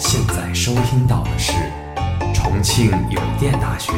[0.00, 1.52] 现在收听到的是
[2.32, 3.92] 重庆邮电大学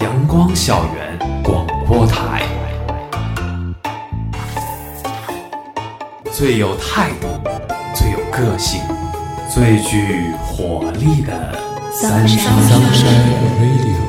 [0.00, 2.42] 阳光校园广播台，
[6.30, 7.26] 最有态度、
[7.94, 8.82] 最有个性、
[9.48, 11.58] 最具活力的
[11.90, 12.52] 三山
[13.58, 13.99] Radio。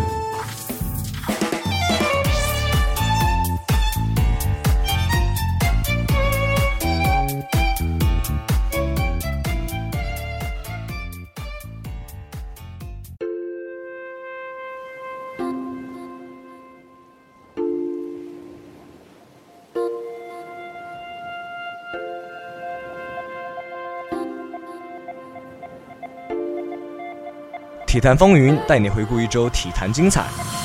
[28.01, 30.23] 坛风云带你回顾一周体坛精彩，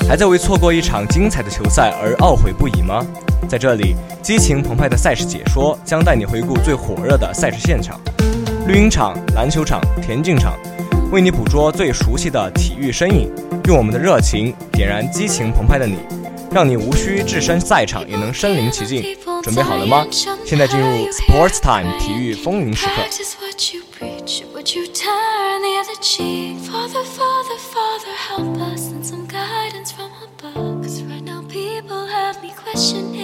[0.08, 3.04] 还在为错过一场精彩的球赛而懊悔不已吗？
[3.46, 8.00] 在这里，激情澎湃的赛事解说将带你回顾最火热的赛事现场，
[8.66, 10.54] 绿茵场、篮球场、田径场，
[11.12, 13.30] 为你捕捉最熟悉的体育身影，
[13.66, 15.98] 用我们的热情点燃激情澎湃的你，
[16.50, 19.04] 让你无需置身赛场也能身临其境。
[19.42, 20.06] 准备好了吗？
[20.44, 23.02] 现在进入 Sports Time 体育风云时刻。
[26.58, 30.82] Father, Father, Father, help us and some guidance from above.
[30.82, 33.15] Cause right now people have me questioning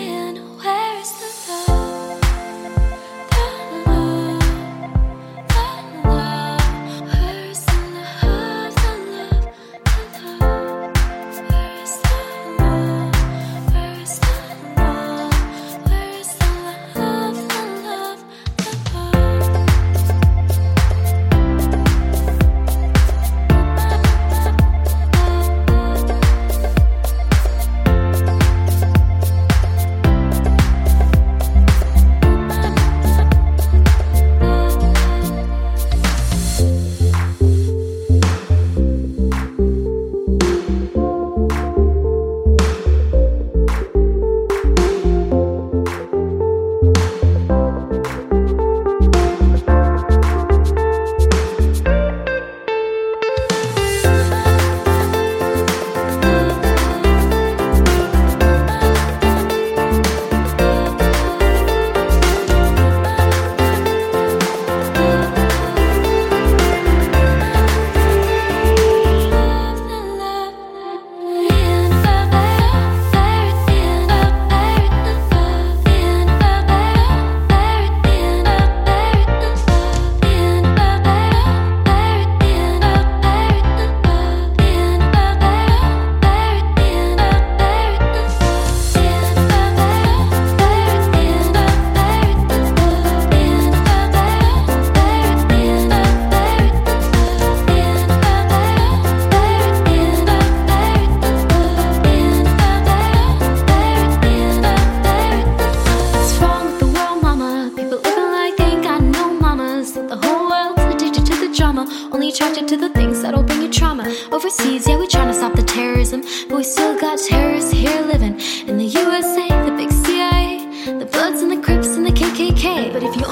[115.02, 119.48] we to stop the terrorism, but we still got terrorists here living in the USA,
[119.68, 120.64] the big CIA,
[120.96, 122.92] the Bloods and the Crips and the KKK.
[122.92, 123.24] But if you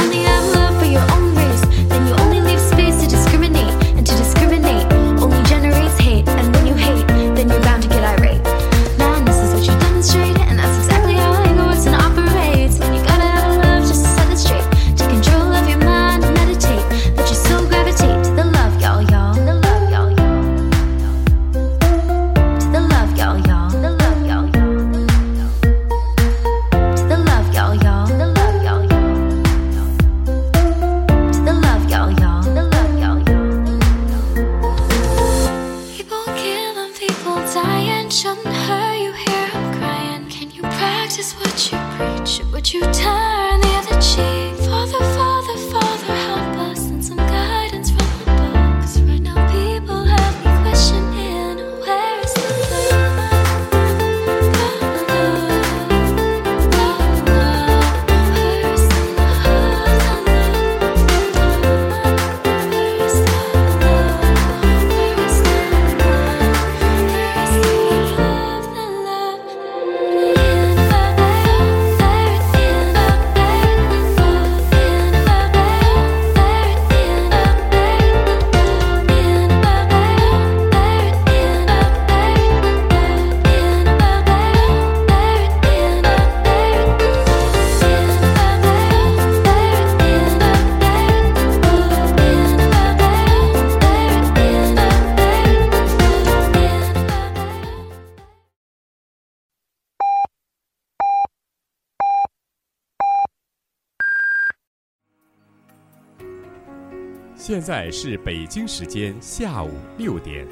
[107.50, 110.46] 现在是北京时间下午六点，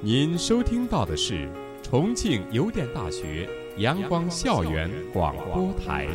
[0.00, 1.48] 您收听到的是
[1.82, 3.48] 重庆邮电大学
[3.78, 6.06] 阳光校园广播台。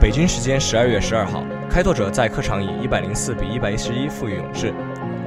[0.00, 4.72] 北京时间十二月十二号，开拓者在客场以一百零四比一百一十一负于勇士。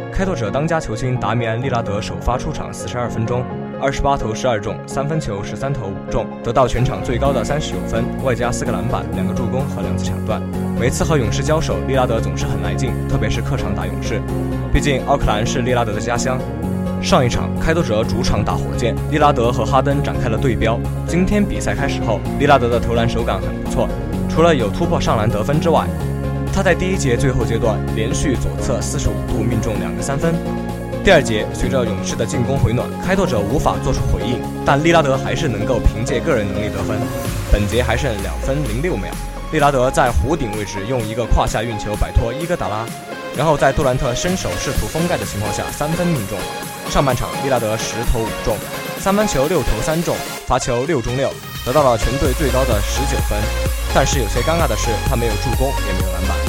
[0.10, 3.46] 开拓者当家球星达米安·利拉德首发出场四十二分钟，
[3.80, 10.42] 二十八投十二中，三分球十三投五中，得到全场最高的三十九分，外加四个篮板、两个助攻和两次抢断。
[10.80, 14.20] 每次和勇士交手，利拉德总是很来劲，特别是客场打勇士，
[14.74, 16.40] 毕竟奥克兰是利拉德的家乡。
[17.04, 20.80] 上一场开拓者主场打火箭，利拉德和哈登展开了对标。
[21.08, 23.88] 今天比赛开始后，利拉德的投篮手感很不错。
[24.28, 25.86] 除了有突破上篮得分之外，
[26.52, 30.34] 他在第一节最后阶段连续左侧四十五度命中两个三分。
[31.08, 37.00] 第二节随着勇士的进攻回暖，开拓者无法做出回应，但利拉德还是能够凭借个人能力得分。
[37.50, 39.10] 本节还剩两分零六秒，
[39.54, 42.86] 利拉德在弧顶位置用一个胯下运球摆脱伊戈达拉，
[43.38, 46.38] 然后在杜兰特伸手试图封盖的情况下三分命中。
[46.90, 48.58] 上半场利拉德十投五中，
[49.00, 50.14] 三分球六投三中，
[50.46, 51.32] 罚球六中六。
[51.66, 53.40] 得到了全队最高的十九分，
[53.96, 56.47] 但是有些尴尬的是，他没有助攻，也没有篮板。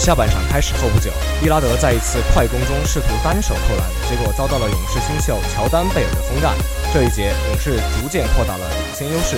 [0.00, 1.12] 下半场开始后不久，
[1.42, 6.56] 利拉德在一次快攻中试图单手扣篮，结果遭到了勇士新秀乔丹贝尔的封盖。
[6.90, 9.36] 这一节，勇士逐渐扩大了领先优势。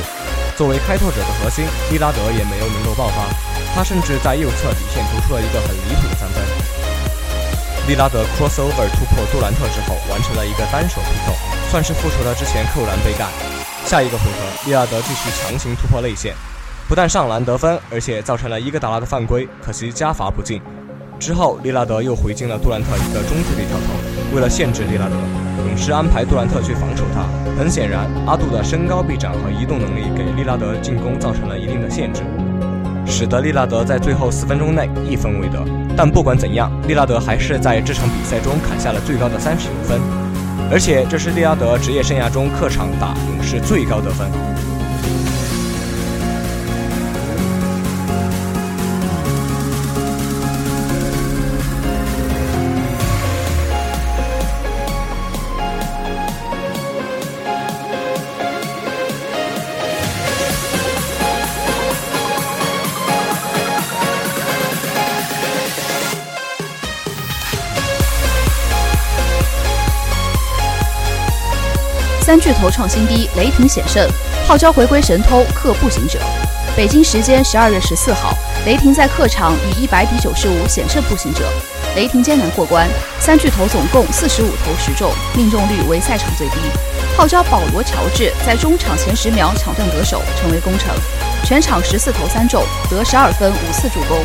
[0.56, 3.26] 作为开拓者的核心，利拉德也没有能够爆发，
[3.74, 6.40] 他甚至在右侧底线投出了一个很离谱的三分。
[7.88, 11.34] 利拉德 crossover 突破杜兰特之后，完成了一个单手劈扣，
[11.72, 13.26] 算是复仇了之前扣篮被盖。
[13.84, 16.36] 下一个回合，利拉德继续强行突破内线，
[16.92, 20.60] 不但上篮得分，而且造成了伊戈达拉的犯规，可惜加罚不进。
[21.18, 24.36] 之后，利拉德又回敬了杜兰特一个中距离跳投。
[24.36, 25.14] 为了限制利拉德，
[25.66, 27.24] 勇士安排杜兰特去防守他。
[27.56, 32.24] 很显然，阿杜的身高臂展和移动能力给利拉德进攻造成了一定的限制，
[33.06, 35.64] 使得利拉德在最后四分钟内一分未得。
[35.96, 39.98] 但不管怎样，利拉德还是在这场比赛中砍下了最高的三十五分。
[40.70, 44.30] 而且这是利拉德职业生涯中客场打勇士最高得分。
[72.42, 74.04] 巨头创新低，雷霆险胜，
[74.48, 76.18] 号召回归神偷克步行者。
[76.76, 78.36] 北京时间十二月十四号，
[78.66, 81.48] 雷霆在客场以一百比九十五险胜步行者，
[81.94, 82.88] 雷霆艰难过关。
[83.20, 86.56] 三巨头总共四十五投十中，命中率为赛场最低。
[87.17, 90.88] 号召保罗乔治在中场前十秒抢断得手，成为功臣。
[91.44, 94.19] 全场十四投三中，得十二分五次助攻。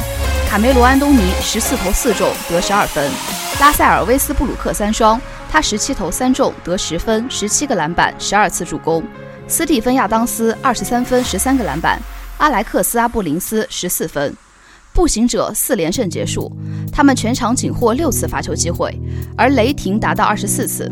[0.49, 3.11] 卡梅罗安东尼十四投四中，得十二分。
[3.59, 5.21] 拉塞尔威斯布鲁克三双。
[5.49, 9.03] 他十七投三中，得十分，十七个篮板，十二次助攻。
[9.47, 11.99] 斯蒂芬亚当斯二十三分，十三个篮板。
[12.37, 14.35] 阿莱克斯阿布林斯十四分。
[14.93, 16.51] 步行者四连胜结束，
[16.91, 18.91] 他们全场仅获六次罚球机会，
[19.37, 20.91] 而雷霆达到二十四次。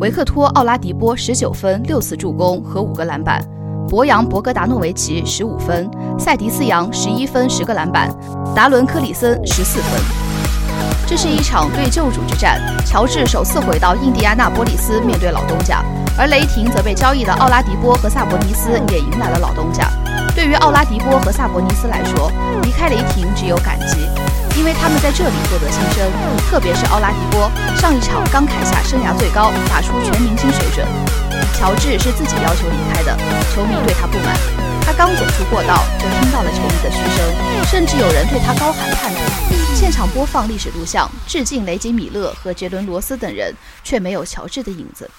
[0.00, 3.40] 维克托奥拉迪波十九分，六次助攻和五个篮板。
[3.88, 8.12] 博扬博格达诺维奇十五分，塞迪斯杨十一分，十个篮板。
[8.54, 10.43] 达伦科里森十四分。
[11.06, 12.60] 这是一场对旧主之战。
[12.86, 15.84] 乔治首次回到印第安纳波利斯面对老东家，
[16.18, 19.90] 而雷霆则被交易的奥拉迪波和萨博尼斯也迎来了老东家。
[20.34, 22.32] 对于奥拉迪波和萨博尼斯来说，
[22.62, 24.08] 离开雷霆只有感激，
[24.58, 26.10] 因为他们在这里获得新生。
[26.50, 30.86] 特别是奥拉迪波，上一场刚砍下生涯最高，打出全明星水准。
[31.54, 33.16] 乔治是自己要求离开的，
[33.54, 34.34] 球迷对他不满。
[34.86, 39.54] 他刚走出过道，就听到了球迷的嘘声，甚至有人对他高喊叛徒。
[39.74, 45.10] 现场播放历史录像，致敬雷吉米勒和杰伦罗斯等人，却没有乔治的影子。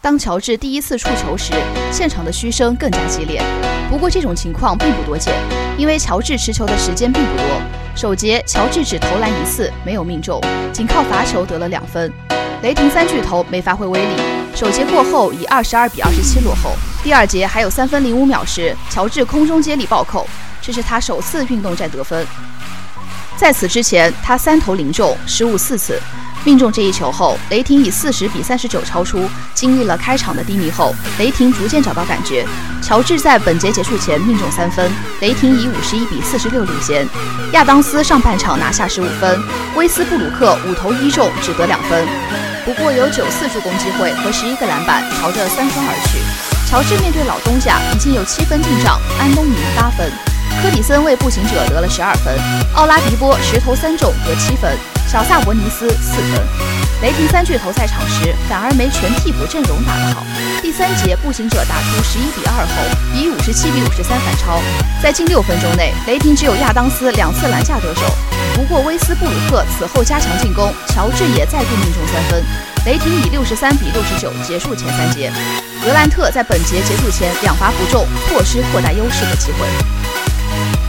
[0.00, 1.52] 当乔治第一次触球时，
[1.92, 3.42] 现场的嘘声更加激烈。
[3.90, 5.34] 不过这种情况并不多见，
[5.76, 7.44] 因为乔治持球的时间并不多。
[7.94, 10.40] 首节乔治只投篮一次，没有命中，
[10.72, 12.10] 仅靠罚球得了两分。
[12.62, 14.14] 雷霆三巨头没发挥威力，
[14.56, 16.72] 首节过后以二十二比二十七落后。
[17.08, 20.28] 第二节还有三分零五秒时，乔治空中接力暴扣，
[20.60, 22.26] 这是他首次运动战得分。
[23.34, 25.98] 在此之前，他三投零中，失误四次。
[26.44, 29.26] 命中这一球后，雷霆以四十比三十九超出。
[29.54, 32.46] 经历了开场的低迷后，雷霆逐渐找到感觉。
[32.82, 37.08] 乔治在本节结束前命中三分，雷霆以五十一比四十六领先。
[37.54, 39.40] 亚当斯上半场拿下十五分，
[39.74, 42.06] 威斯布鲁克五投一中，只得两分。
[42.66, 46.47] 不过有九次助攻机会和十一个篮板朝着三分而去。
[46.68, 50.12] 乔治面对老东家已经有七分进账，安东尼八分，
[50.60, 52.38] 科里森为步行者得了十二分，
[52.74, 54.76] 奥拉迪波十投三中得七分，
[55.10, 56.46] 小萨博尼斯四分。
[57.00, 60.22] 雷霆三巨头在场时反而没全替补阵容打得好。
[60.60, 64.60] 第三节步行者打出十一比二后，以五十七比五十三反超，
[65.02, 68.02] 在近六分钟内，雷霆只有亚当斯两次篮下得手，
[68.54, 72.44] 不过威斯布鲁克此后加强进攻，乔治也再度命中三分。
[72.88, 75.30] 雷霆以六十三比六十九结束前三节，
[75.84, 79.68] 格兰特在本节结束前两罚不中，错失扩大优势的机会。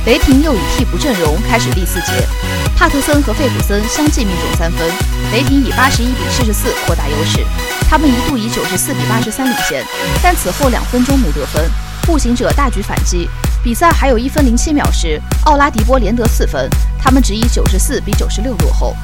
[0.06, 2.26] 雷霆又以替补阵容开始第四节，
[2.74, 4.90] 帕特森和费普森相继命中三分，
[5.34, 7.46] 雷霆以八十一比七十四扩大优势。
[7.90, 9.86] 他们一度以九十四比八十三领先，
[10.24, 11.70] 但此后两分钟没得分，
[12.04, 13.30] 步行者大举反击。
[13.62, 18.96] 比赛还有一分零七秒时，奥拉迪波连得四分，他们只以九十四比九十六落后。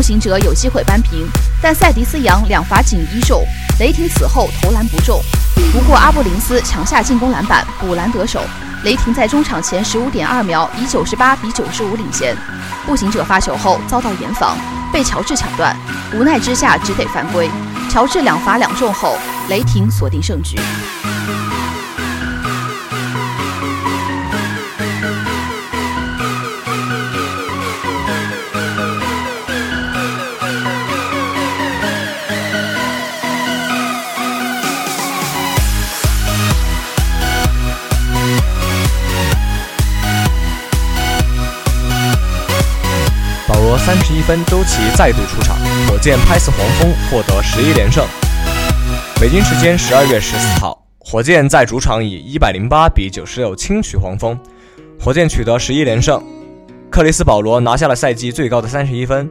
[0.00, 1.28] 步行者有机会扳平，
[1.60, 3.44] 但塞迪斯扬两罚仅一中，
[3.78, 5.20] 雷霆此后投篮不中。
[5.74, 8.40] 不过阿布林斯抢下进攻篮板，补篮得手。
[8.82, 12.34] 雷霆在中场前十五点二秒以九十八比九十五领先。
[12.86, 14.56] 步行者发球后遭到严防，
[14.90, 15.76] 被乔治抢断，
[16.14, 17.50] 无奈之下只得犯规。
[17.90, 19.18] 乔治两罚两中后，
[19.50, 20.58] 雷霆锁定胜局。
[44.30, 45.56] 分，周琦再度出场，
[45.88, 48.06] 火箭拍死黄蜂，获得十一连胜。
[49.20, 54.38] 北京时间十二月十四号，火箭在主场以一百零八比九十六轻取黄蜂，
[55.00, 56.22] 火箭取得十一连胜。
[56.90, 59.28] 克里斯保罗拿下了赛季最高的三十一分，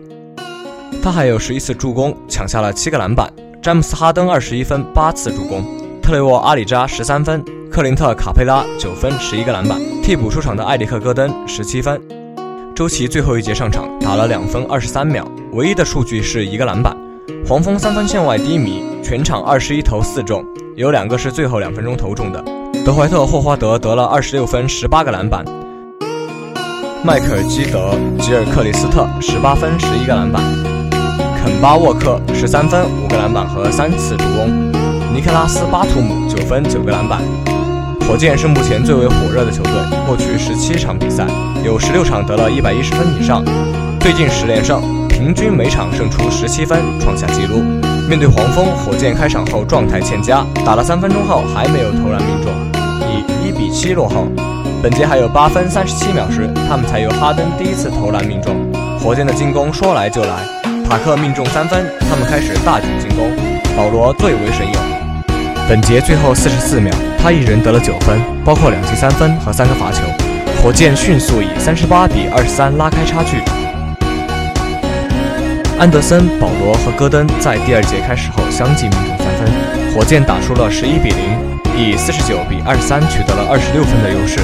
[1.02, 3.32] 他还有十一次助攻，抢下了七个篮板。
[3.62, 5.64] 詹姆斯哈登二十一分，八次助攻。
[6.04, 7.42] 特雷沃阿里扎十三分，
[7.72, 9.80] 克林特卡佩拉九分，十一个篮板。
[10.04, 11.98] 替补出场的艾里克戈登十七分。
[12.80, 16.96] 周琦最后一节上场，打了两分二十三秒，唯一的数据是一个篮板。
[17.46, 20.42] 黄蜂三分线外低迷，全场二十一投四中，
[20.78, 22.42] 有两个是最后两分钟投中的。
[22.86, 25.44] 德怀特霍华德得了二十六分十八个篮板，
[27.04, 30.42] 迈克尔基德吉尔克里斯特十八分十一个篮板，
[31.44, 34.72] 肯巴沃克十三分五个篮板和三次助攻，
[35.14, 37.22] 尼克拉斯巴图姆九分九个篮板。
[38.10, 39.72] 火箭是目前最为火热的球队，
[40.08, 41.28] 过去十七场比赛
[41.64, 43.46] 有十六场得了一百一十分以上，
[44.00, 47.62] 最近十连胜，平均每场胜出十七分，创下纪录。
[48.10, 52.52] 面对黄蜂，火箭开场后状态欠佳，打了三分钟后还没有投篮命中，
[53.08, 54.26] 以一比七落后。
[54.82, 58.56] 本节还有八分三十七秒时，他们才由哈登第一次投篮命中。
[59.00, 60.48] 火箭的进攻说来就来，
[60.90, 63.30] 塔克命中三分，他们开始大举进攻，
[63.78, 64.99] 保罗最为神勇。
[65.70, 70.02] 本节最后四十四秒，他一人得了九分，包括两记三分和三个罚球。
[70.64, 73.38] 火箭迅速以三十八比二十三拉开差距。
[75.78, 81.38] 安德森、保罗和戈登在第二节开始后相继命中三分，火箭打出了十一比零，
[81.78, 84.40] 以四十九比二十三取得了二十六分的优势。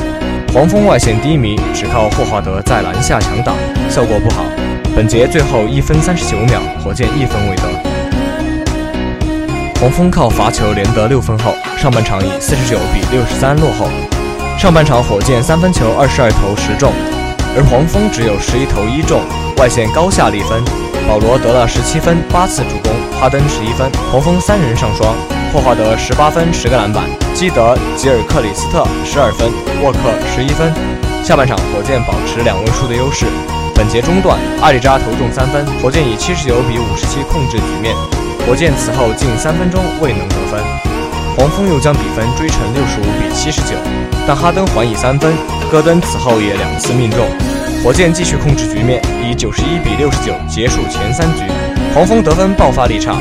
[0.53, 3.55] 黄蜂外线低迷，只靠霍华德在篮下强挡，
[3.89, 4.45] 效果不好。
[4.95, 7.84] 本节最后一分三十九秒，火箭一分未得。
[9.81, 13.89] 黄蜂靠罚球连得六分后，上半场以四十九比六十三落后。
[14.57, 16.93] 上半场火箭三分球二十二投十中，
[17.55, 19.21] 而黄蜂只有十一投一中，
[19.57, 20.63] 外线高下立分。
[21.07, 25.13] 保罗得了十七分八次助攻，哈登十一分，黄蜂三人上双。
[25.53, 27.03] 霍华德十八分十个篮板，
[27.33, 29.51] 基德吉尔克里斯特十二分，
[29.83, 29.99] 沃克
[30.33, 30.71] 十一分。
[31.21, 33.25] 下半场火箭保持两位数的优势。
[33.75, 37.93] 本节中段，阿里扎投中三分，火箭以七十九比五十七控制局面。
[38.45, 40.61] 火箭此后近三分钟未能得分，
[41.35, 43.75] 黄蜂又将比分追成六十五比七十九，
[44.27, 45.33] 但哈登还以三分，
[45.71, 47.25] 戈登此后也两次命中，
[47.83, 51.41] 火箭继续控制局面，以九十一比六十九结束前三局。
[51.95, 53.15] 黄蜂得分爆发力差，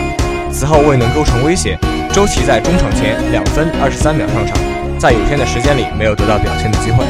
[0.52, 1.78] 此后未能构成威胁。
[2.12, 4.59] 周琦在中场前两分二十三秒上场，
[4.99, 7.02] 在有限的时间里没有得到表现的机会。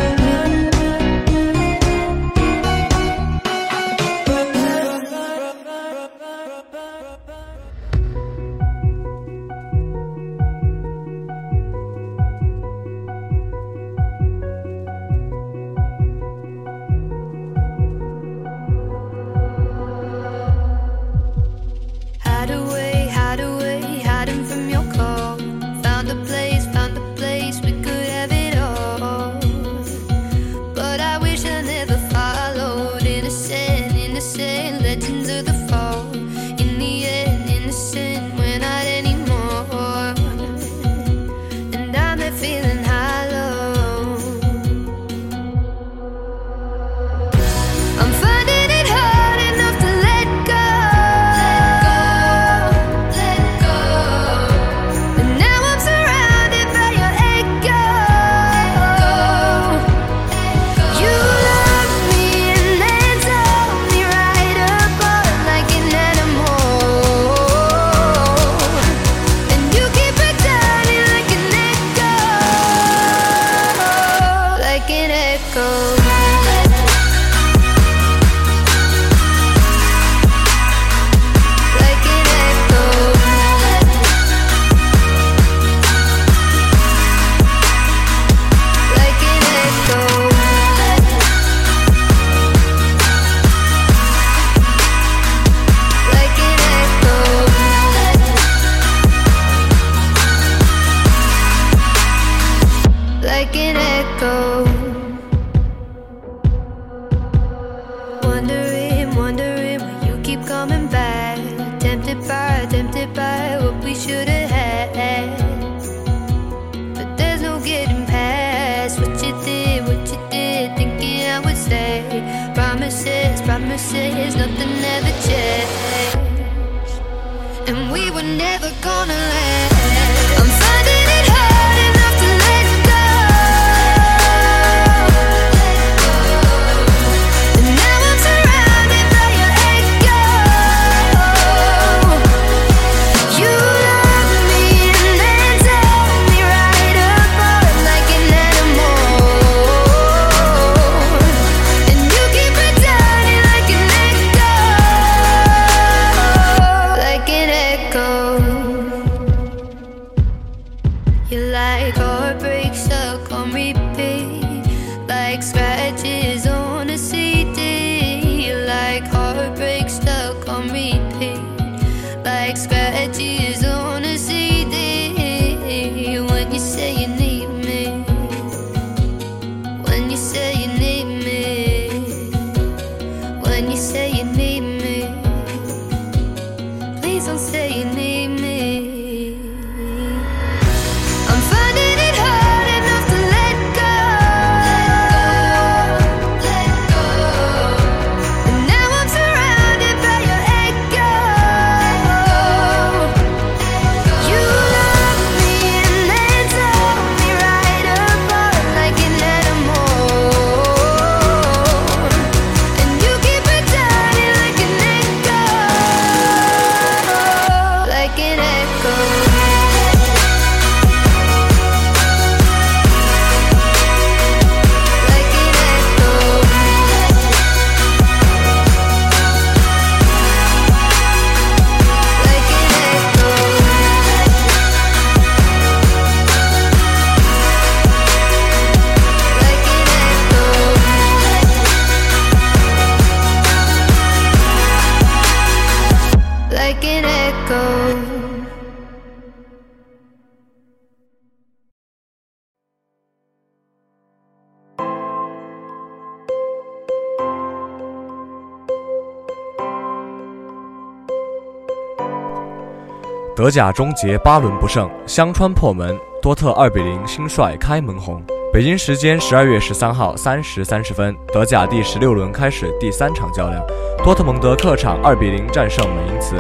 [263.45, 268.23] 德甲终结八轮不胜，香川破门，多特二比零新帅开门红。
[268.51, 273.63] 北京时间十二月十三号三时三十分，德甲第十六轮开始第三场较量，
[274.03, 276.37] 多特蒙德客场二比零战胜美因茨，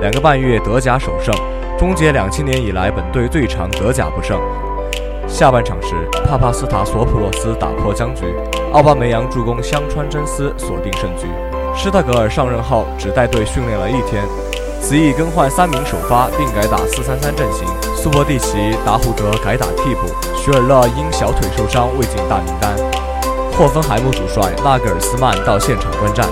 [0.00, 1.32] 两个半月德甲首胜，
[1.78, 4.36] 终结两千年以来本队最长德甲不胜。
[5.28, 5.94] 下半场时，
[6.26, 8.24] 帕帕斯塔索普洛斯打破僵局，
[8.72, 11.28] 奥巴梅扬助攻香川真司锁定胜局。
[11.76, 14.24] 施特格尔上任后只带队训练了一天，
[14.88, 17.68] 此役更换三名首发，并改打四三三阵型。
[17.94, 22.74] 苏博蒂奇、达胡德改打替补，许尔勒因小腿受伤未进大名单。
[23.52, 26.26] 霍芬海姆主帅纳格尔斯曼到现场观战，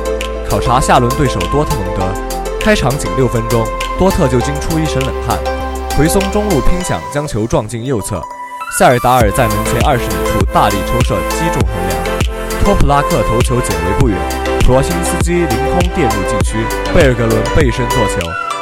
[0.49, 2.07] 考察下轮对手多特蒙德。
[2.59, 3.63] 开场仅六分钟，
[3.99, 5.39] 多特就惊出一身冷汗，
[5.95, 8.23] 奎松中路拼抢将球撞进右侧，
[8.79, 14.17] 塞尔达尔在门前二十米处大力抽射击中横梁，托普拉克头球解围不远，
[14.67, 16.59] 罗辛斯基凌空垫入禁区，
[16.93, 18.19] 贝尔格伦背身做球，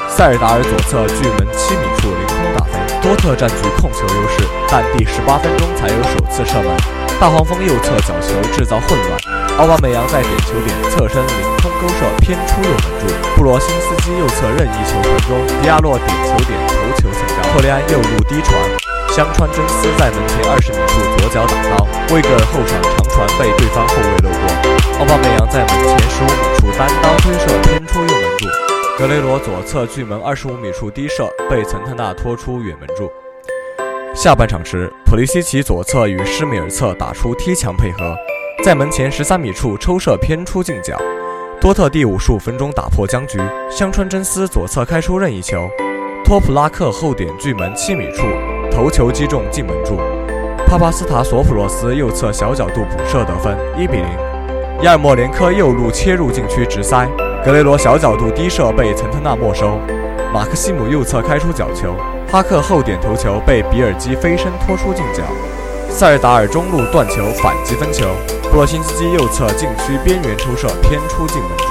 [0.07, 6.77] 塞尔达尔左侧距门七米处凌空打飞，多特占据控球优势，但第十八分钟才有首次射门，
[7.19, 18.94] 大黄蜂右侧角球制造混乱，奥巴梅扬在点球点侧身凌空勾射偏出右门柱，布罗辛斯基右侧任意球传中，迪亚洛点球点头球抢高，霍利安右路低传。
[19.15, 24.99] 香川真司在门前二十米处左脚打高，魏格尔后场长传被对方后卫漏过。
[24.99, 28.49] 奥巴梅扬在门前十五米处单刀推射偏出右门柱，
[28.99, 33.09] 格雷罗左侧距门二十五米处低射被岑特纳拖出远门柱。
[34.17, 38.17] 下半场时，普利西奇左侧与施米尔策打出踢墙配合，
[38.65, 40.99] 在门前十三米处抽射偏出近角。
[41.61, 43.39] 多特第五十五分钟打破僵局，
[43.71, 45.71] 香川真司左侧开出任意球，
[46.25, 48.25] 托普拉克后点距门七米处。
[48.71, 49.97] 头球击中进门柱，
[50.67, 54.07] 帕帕斯塔索普洛斯右侧小角度补射得分，一比零。
[54.83, 57.09] 亚尔莫连科右路切入禁区直塞，
[57.45, 59.79] 格雷罗小角度低射被岑特纳没收，
[60.33, 61.95] 马克西姆右侧开出角球，
[62.31, 65.23] 哈克后点头球被比尔基飞身拖出近角，
[65.89, 68.05] 塞尔达尔中路断球反击分球，
[68.51, 71.65] 布洛辛斯基右侧禁区边缘抽射偏出进门柱，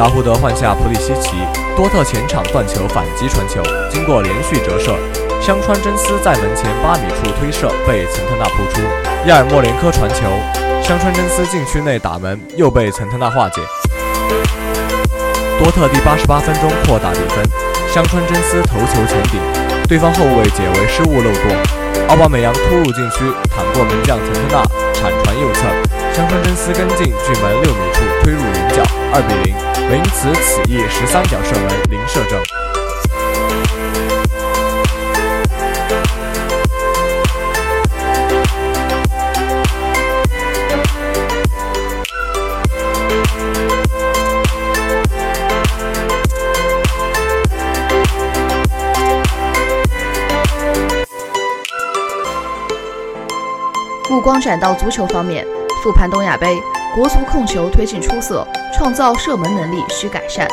[0.00, 1.32] 达胡德换下普里西奇，
[1.76, 3.60] 多特前场断球反击传球，
[3.90, 4.96] 经过连续折射。
[5.42, 8.80] 香川真司在门前八米处推射被岑特纳扑出，
[9.26, 10.24] 亚尔莫连科传球，
[10.82, 13.60] 香川真司禁区内打门又被岑特纳化解。
[15.58, 17.44] 多特第八十八分钟扩大比分，
[17.92, 19.38] 香川真司头球前顶，
[19.86, 25.60] 对方后卫解围失误漏过，奥巴梅扬突入禁区，弹过门将岑特纳，铲传右侧，
[26.16, 29.56] 香川真司跟进距门六米处推入远角，二比零。
[29.90, 32.40] 维此此役十三脚射门零射正。
[54.08, 55.46] 目光转到足球方面，
[55.82, 56.60] 复盘东亚杯，
[56.92, 60.46] 国足控球推进出色，创造射门能力需改善。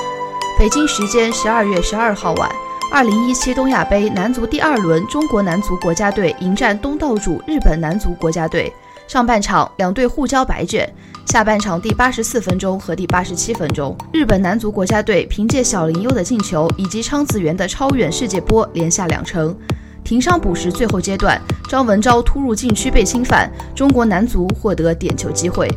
[0.59, 2.47] 北京时间十二月十二号晚，
[2.93, 8.71] 二零一七东亚杯男足第二轮，中国男足国家队迎战东道主日本男足国家队。
[9.07, 10.87] 上半场两队互交白卷，
[11.25, 19.57] 下半场第八十四分钟和第八十七分钟，日本男足国家队凭借小林优的进球以及昌子源的超远世界波连下两城。
[20.03, 25.67] 停伤补时，最后阶段，张文钊突入禁区被侵犯，中国男足获得点球机会，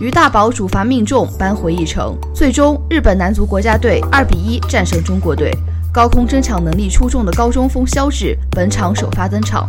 [0.00, 2.16] 于大宝主罚命中，扳回一城。
[2.34, 5.54] 最终，日本男足国家队二比一战胜中国队。
[5.92, 9.68] 高空争抢能力出众的高中锋肖智本场首发登场。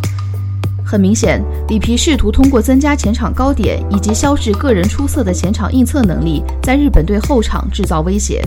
[0.86, 8.44] 很明显，里皮试图通过增加前场高点以及肖智个人出色的前场应策能力，在日本队后场制造威胁。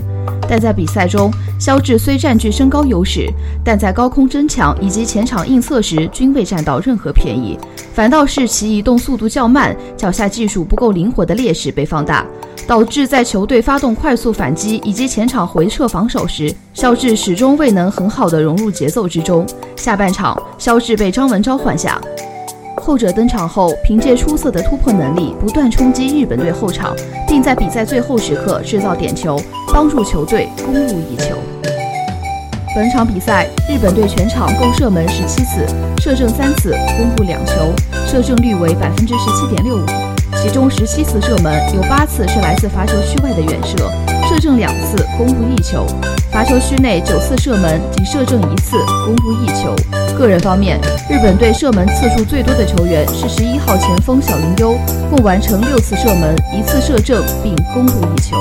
[0.47, 3.27] 但在比赛中，肖智虽占据身高优势，
[3.63, 7.57] 但在高空争抢以及前场应策时均未占到任何便宜，
[7.93, 12.23] 反倒是其移动速度较慢、脚下技术不够灵活的劣势被放大，
[12.67, 19.47] 导致在球队发动快速反击以及前场回撤防守时，肖智始终未能很好的融入节奏之中。
[19.77, 22.01] 下半场，肖智被张文昭换下。
[22.75, 26.93] 后者登场后，凭借出色的突破能力，不断冲击日本队后场，
[27.29, 29.41] 并在比赛最后时刻制造点球，
[29.73, 31.37] 帮助球队攻入一球。
[32.75, 35.65] 本场比赛，日本队全场共射门十七次，
[36.01, 37.53] 射正三次，攻入两球，
[38.05, 39.85] 射正率为百分之十七点六五。
[40.43, 43.89] 其中十七次射门有八次是来自罚球区外的远射，
[44.27, 45.85] 射正两次，攻入一球。
[46.31, 49.73] 罚球区内九次射门，仅射正一次，攻入一球。
[50.17, 54.75] 个人方面，日本队射门次数最多的球员是十一号前锋小林优，
[55.09, 58.35] 共完成六次射门，一次射正，并攻入一球。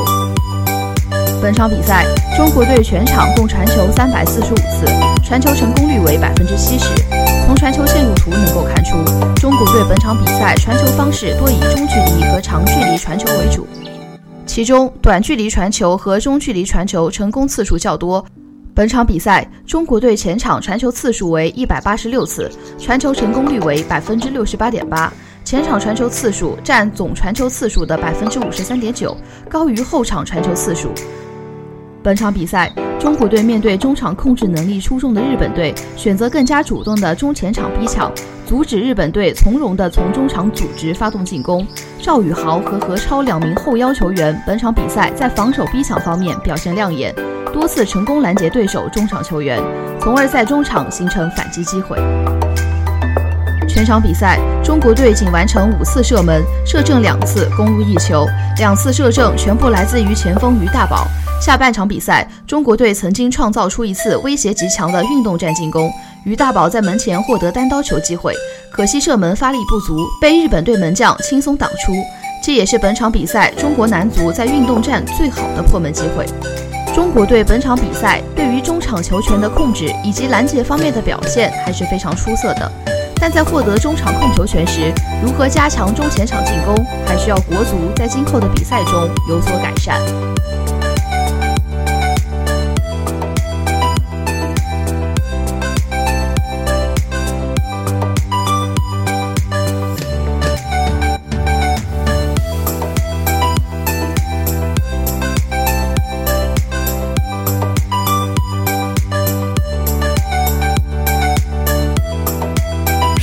[1.42, 4.86] 本场比赛，中国队全场共传球三百四十五次，
[5.22, 6.88] 传球成功率为百分之七十。
[7.46, 8.96] 从传球线路图能够看出，
[9.36, 13.68] 中国队本场比赛传球方式多以中距离和长距离传球为主，
[14.46, 18.24] 其中短距离传球和中距离传球成功次数较多。
[18.74, 25.12] 本场比赛，中国队前场传球次数为一百八十六次，传球成功率为百分之六十八点八，
[25.44, 29.16] 前场传球次数占总传球次数的百分之五十三点九，
[29.48, 30.88] 高于后场传球次数。
[32.04, 38.12] 本场比赛，中国队面对中场控制能力出众的日本队，选择更加主动的中前场逼抢，
[38.46, 41.66] 阻止日本队从容的从中场组织发动进攻。
[42.02, 47.14] 赵宇豪和何超两名后腰球员，本场比赛在防守逼抢方面表现亮眼。
[47.54, 49.58] 多次成功拦截对手中场球员，
[49.98, 51.96] 从而在中场形成反击机会。
[53.66, 58.26] 全场比赛，中国队仅完成五次射门，射正两次，攻入一球，
[58.58, 61.08] 两次射正全部来自于前锋于大宝。
[61.40, 65.92] 下半场比赛，中国队曾经创造出一次威胁极强的运动战进攻，
[66.24, 68.32] 于大宝在门前获得单刀球机会，
[68.72, 71.92] 可惜射门发力不足，被日本队门将轻松挡出。
[72.42, 76.26] 这也是本场比赛中国男足在运动战最好的破门机会。
[76.94, 82.70] 中国队本场比赛对于中场球权的控制以及拦截方面的表现还是非常出色的，
[83.16, 84.92] 但在获得中场控球权时，
[85.22, 90.00] 如何加强中前场进攻，还需要国足在今后的比赛中有所改善。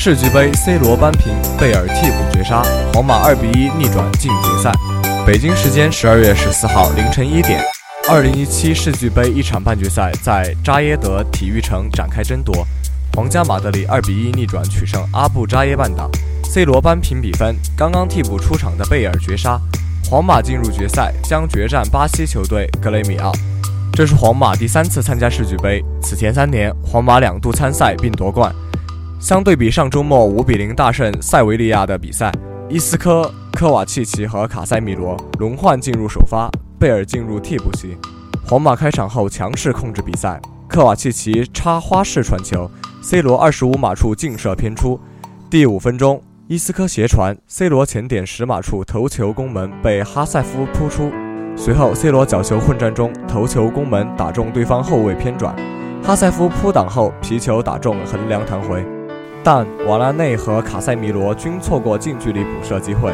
[0.04, 4.72] 世俱杯，C 罗扳平贝尔替补绝杀，皇马二比一逆转进决赛。
[5.28, 7.64] 北京时间十二月十四号凌晨一点，
[8.10, 12.66] 二零一七世俱杯一场半决赛在扎耶德体育城展开争夺，
[13.14, 16.10] 皇家马德里二比一逆转取胜阿布扎耶半岛
[16.46, 19.62] ，C 罗扳平比分，刚刚替补出场的贝尔绝杀，
[20.10, 23.32] 皇马进入决赛将决战巴西球队格雷米奥。
[23.94, 28.52] 这是皇马第三次参加世俱杯，此前三年皇马两度参赛并夺冠。
[29.22, 32.32] 相对比上周末五比零大胜塞维利亚的比赛，
[32.68, 37.96] 伊斯科、科瓦契奇和卡塞米罗轮换进入首发，贝尔进入替补席。
[38.44, 42.68] 皇马开场后强势控制比赛，科瓦契奇插花式传球
[43.04, 45.00] ，C 罗二十五码处劲射偏出。
[45.52, 51.12] 第五分钟，伊斯科斜传，C 罗前点十码处头球攻门，被哈塞夫扑出。
[51.56, 55.56] 随后，C 罗角球混战中头球攻门打中对方后卫偏转，
[56.02, 58.84] 哈塞夫扑挡后皮球打中横梁弹回，
[59.44, 63.12] 但瓦拉内和卡塞米罗均错过近距离补射机会。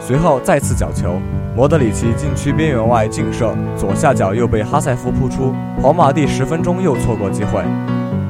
[0.00, 1.20] 随后再次角球，
[1.56, 5.54] 莫德里奇禁区边缘外劲射，左下角又被哈塞夫扑出。
[5.82, 7.62] 皇马第十分钟又错过机会，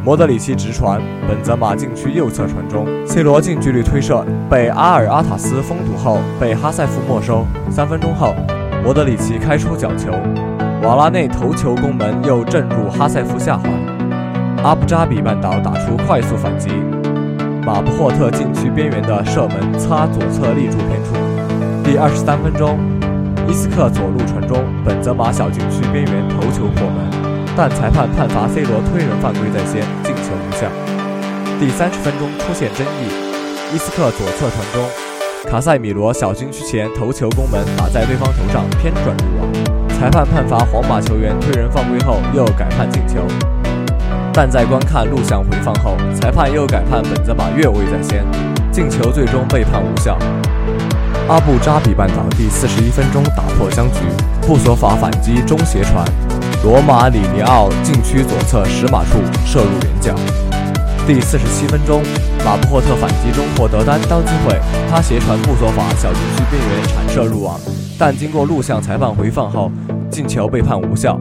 [0.04, 7.46] 莫德里奇直传，本泽马禁区右侧传中，C 罗近距离推射被阿尔阿塔斯封堵后被哈塞夫没收。
[7.70, 8.34] 三分钟后，
[8.82, 10.10] 莫德里奇开出角球，
[10.82, 13.70] 瓦拉内头球攻门又正入哈塞夫下环，
[14.64, 16.70] 阿布扎比半岛打出快速反击，
[17.68, 21.12] 马布霍特禁区边缘的射门擦左侧立柱偏出。
[21.84, 22.80] 第二十三分钟，
[23.46, 27.04] 伊斯克左路传中，本泽马小禁区边缘头球破门，
[27.54, 30.64] 但裁判判罚 C 罗推人犯规在先，进球无效。
[31.60, 33.12] 第三十分钟出现争议，
[33.74, 34.88] 伊斯克左侧传中，
[35.44, 39.44] 卡塞米罗小禁区前头球攻门打在对方头上偏转入网，
[39.92, 43.20] 裁判判罚皇马球员推人犯规后又改判进球，
[44.40, 48.24] 但在观看录像回放后，裁判又改判本泽马越位在先，
[48.70, 50.16] 进球最终被判无效。
[51.28, 53.98] 阿布扎比半岛第四十一分钟打破僵局，
[54.46, 56.04] 布索法反击中斜传，
[56.62, 60.14] 罗马里尼奥禁区左侧十码处射入远角。
[61.04, 62.00] 第四十七分钟，
[62.44, 64.56] 马布霍特反击中获得单刀机会，
[64.88, 67.58] 他斜传布索法小禁区边缘铲射入网，
[67.98, 69.72] 但经过录像裁判回放后，
[70.08, 71.18] 进球被判无效。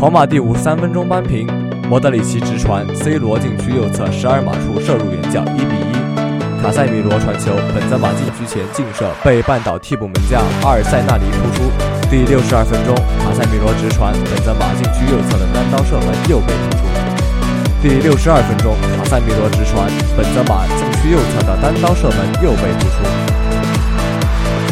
[0.00, 1.48] 皇马第五十三分钟扳平，
[1.92, 5.92] 莫德里奇直传，C 罗禁区右侧十二码处射入远角，一比一。
[6.62, 11.68] 卡塞米罗传球，本泽马禁区前劲射，被绊倒替补门将阿尔塞纳尼扑出。
[12.08, 16.88] 第六十二分钟，卡塞米罗直传，本泽马禁区右侧的单刀射门又被扑出。
[17.82, 19.84] 第六十二分钟，卡塞米罗直传，
[20.16, 23.04] 本泽马禁区右侧的单刀射门又被扑出。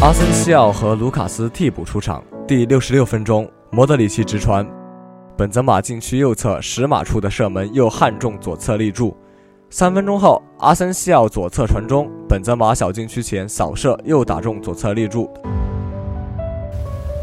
[0.00, 2.24] 阿森西奥和卢卡斯替补出场。
[2.48, 4.66] 第六十六分钟，莫德里奇直传，
[5.40, 9.16] 本泽马禁区右侧十码处的射门又焊中左侧立柱。
[9.70, 15.30] 三分钟后，阿森西奥左侧传中，本泽马小禁区前扫射又打中左侧立柱。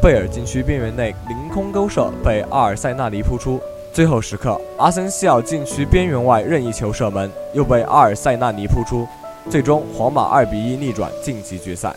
[0.02, 3.62] 贝尔禁区边缘内凌空勾射被阿尔塞纳尼扑出。
[3.94, 9.08] 最后时刻，阿森西奥禁区边缘外任意球射门又被阿尔塞纳尼扑出。
[9.48, 11.96] 最终，皇马二比一逆转晋级决赛。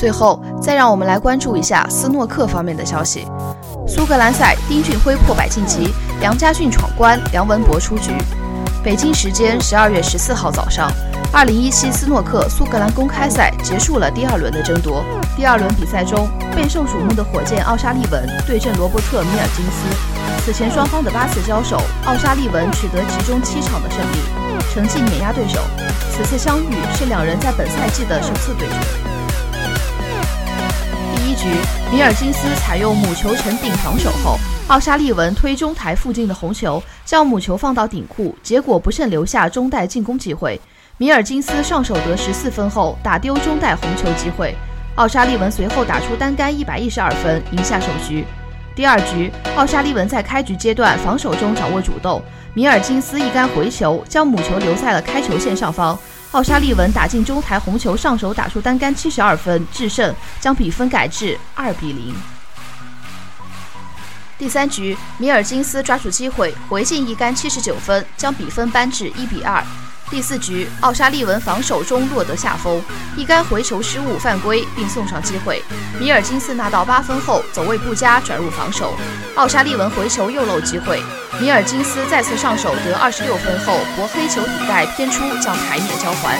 [0.00, 3.26] 最后，再让我们来关注一下斯诺克方面的消息。
[3.86, 8.12] 苏格兰赛，丁俊晖破百晋级，梁家俊闯关，梁文博出局。
[8.82, 10.90] 北京时间十二月十四号早上，
[11.30, 15.04] 二零一七斯诺克苏格兰公开赛结束了第二轮的争夺。
[15.36, 20.42] 第二轮比赛中，备受瞩目的火箭奥沙利文对阵罗伯特米尔金斯。
[20.46, 25.60] 此前双方的八次交手，奥沙利文取得其中七场的胜利，成绩碾压对手。
[26.10, 29.09] 此次相遇是两人在本赛季的首次对决。
[31.40, 31.48] 局，
[31.90, 40.60] 米尔金斯采用母球沉顶防守后，奥沙利文推中台附近的红球，将母球放到顶库，结果不慎留下中袋进攻机会。
[40.98, 44.54] 米尔金斯上手得十四分后，打丢中袋红球机会。
[44.96, 48.26] 奥沙利文随后打出单杆一百一十二分，赢下首局。
[48.76, 52.22] 第二局，奥沙利文在开局阶段防守中掌握主动，
[52.52, 55.98] 米尔金斯一杆回球将母球留在了开球线上方。
[56.32, 62.14] 奥沙利文打进中台红球，上手打出单杆七十二分，制胜，将比分改至二比零。
[64.38, 69.60] 第三局，米尔金斯抓住机会回敬一杆七十九分，将比分扳至一比二。
[70.10, 72.82] 第四局，奥沙利文防守中落得下风，
[73.16, 75.62] 一杆回球失误犯规，并送上机会。
[76.00, 78.96] 米尔金斯拿到八分后走位不佳，转入防守。
[79.36, 81.00] 奥沙利文回球又漏机会。
[81.40, 86.36] 米尔金斯再次上手得二十六分后，博黑球底袋偏出，将台面交还。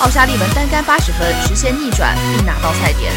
[0.00, 3.12] 奥沙利文单杆八十分，实现逆转并拿到赛点。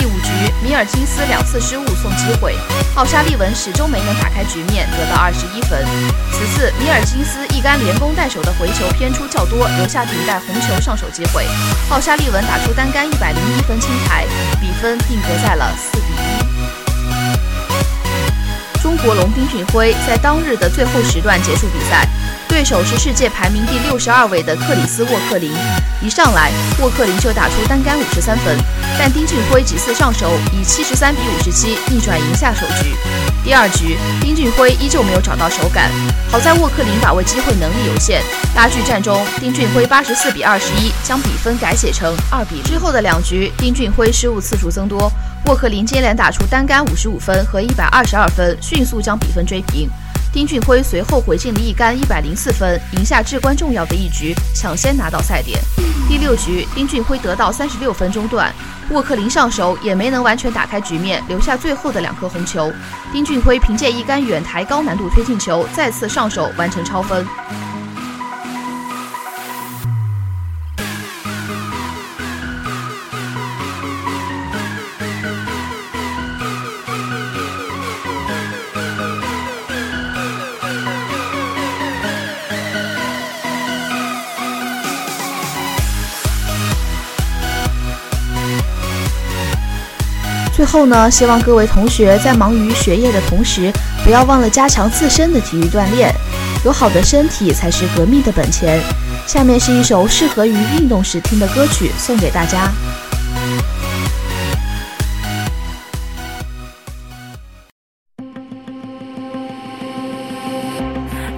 [0.00, 0.32] 第五局，
[0.64, 2.56] 米尔金斯两次失误送机会，
[2.94, 5.84] 奥沙利文始终没能打开局面，得到二十一分。
[6.32, 11.44] 此次米尔金斯一杆连攻带守的回球偏出较多，留下顶带红球上手机会。
[11.90, 14.24] 奥沙利文打出单杆一百零一分清台，
[14.58, 16.40] 比分定格在了四比一。
[18.80, 22.08] 中国龙丁俊晖在当日的最后时段结束比赛，
[22.50, 25.52] 对手是世界排名第六十二位的克里斯沃克林。
[26.02, 28.58] 一上来，沃克林就打出单杆五十三分，
[28.98, 32.92] 但丁俊晖几次上手以七十三比五十七逆转赢下首局。
[33.44, 35.92] 第二局，丁俊晖依旧没有找到手感，
[36.28, 38.20] 好在沃克林把握机会能力有限，
[38.56, 42.60] 拉锯战中，丁俊晖八十四比二十一将比分改写成二比。
[42.62, 45.10] 之后的两局，丁俊晖失误次数增多。
[45.46, 49.88] 沃克林接连打出单杆五十五分和一百二十二分，迅速将比分追平。
[50.32, 55.60] 丁俊晖随后回进了一杆一百零四分，赢下至关重要的一局，抢先拿到赛点。
[56.08, 58.54] 第六局，丁俊晖得到三十六分中断，
[58.90, 62.72] 沃克林上手也没能完全打开局面，留下最后的两颗红球。
[63.12, 67.26] 丁俊晖凭借一杆远台高难度推进球，再次上手完成超分。
[90.60, 93.72] 最后呢，希望各位同学在忙于学业的同时，
[94.04, 96.14] 不要忘了加强自身的体育锻炼。
[96.66, 98.78] 有好的身体才是革命的本钱。
[99.26, 102.70] 下面是一首适合于运动时听的歌曲，送给大家。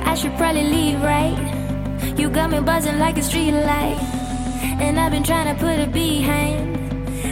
[0.05, 1.37] I should probably leave, right?
[2.17, 3.99] You got me buzzing like a street light.
[4.81, 6.82] And I've been trying to put it behind.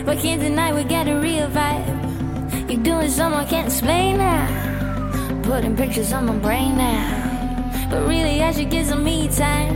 [0.05, 2.71] But can't deny we got a real vibe.
[2.71, 5.43] You're doing something I can't explain now.
[5.43, 7.89] Putting pictures on my brain now.
[7.91, 9.75] But really, I should get some me time.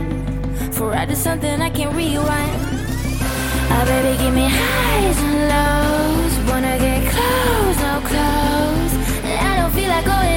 [0.71, 2.61] For I do something I can rewind.
[3.71, 6.33] Oh, baby, give me highs and lows.
[6.49, 8.93] Wanna get close, no close.
[9.29, 10.34] And I don't feel like going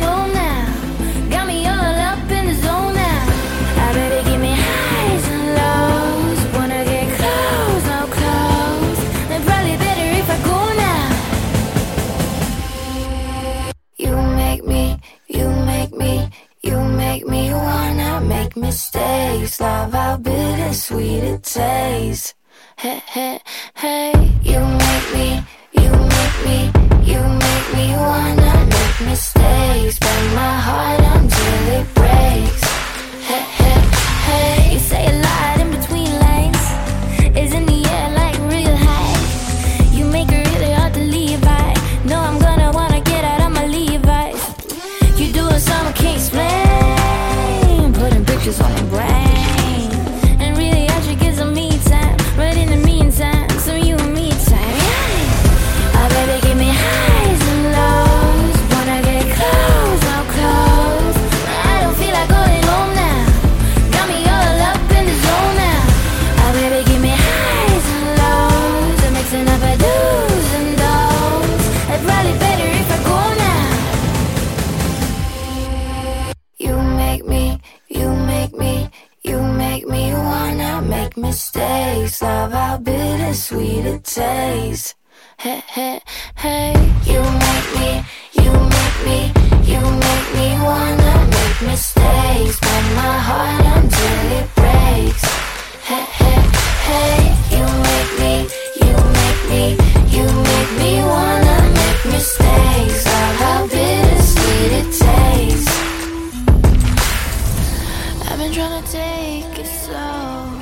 [18.78, 19.60] mistakes.
[19.60, 22.34] Love how bittersweet it tastes.
[22.76, 23.40] Hey, hey,
[23.74, 25.27] hey, you make me,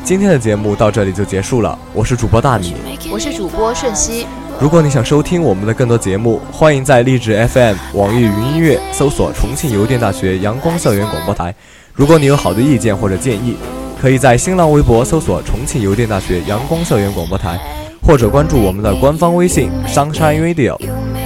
[0.05, 2.74] 今天的节目到这里就结束了，我是主播大米。
[3.11, 4.27] 我是主播瞬熙。
[4.61, 11.55] 如果你想收听我们的更多节目，欢迎在荔枝 FM、网易云音乐搜索重庆邮电大学阳光校园广播台。
[11.93, 13.57] 如果你有好的意见或者建议，
[14.01, 17.59] 可以在新浪微博搜索重庆邮电大学阳光校园广播台，
[18.07, 20.79] 或者关注我们的官方微信 Sunshine Radio，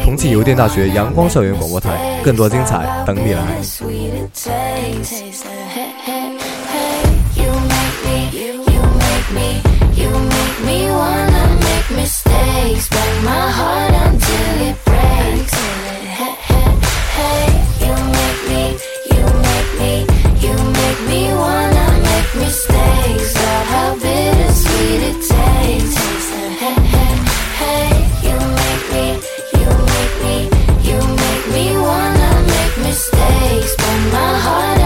[0.04, 3.60] 重庆邮电大学阳光校园广播台，更多精彩等你来。
[9.32, 9.62] me,
[9.94, 12.88] you make me wanna make mistakes.
[12.88, 15.54] Break my heart until it breaks.
[16.18, 16.70] Hey, hey,
[17.18, 17.46] hey,
[17.84, 18.64] you make me,
[19.12, 19.94] you make me,
[20.44, 23.30] you make me wanna make mistakes.
[23.42, 26.28] Lord, how bittersweet it tastes.
[26.62, 27.14] Hey, hey,
[27.62, 27.88] hey,
[28.26, 29.06] you make me,
[29.60, 30.36] you make me,
[30.88, 33.76] you make me wanna make mistakes.
[33.76, 34.79] Break my heart.